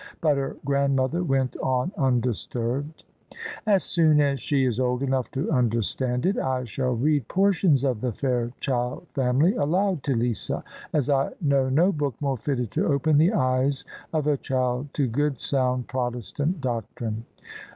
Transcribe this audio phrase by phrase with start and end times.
[0.19, 3.03] But her grandmother went on undisturbed:"
[3.67, 8.01] As soon as she is old enough to understand it, I shall read portions of
[8.01, 13.19] The Fairchild Family aloud to Lisa; as I know no book more fitted to open
[13.19, 17.25] the eyes of a child to good sound Protestant doctrine."